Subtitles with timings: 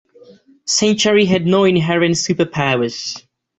[0.65, 3.21] Century had no inherent superpowers.